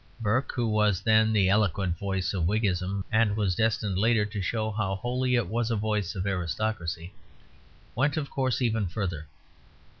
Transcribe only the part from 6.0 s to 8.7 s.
of aristocracy, went of course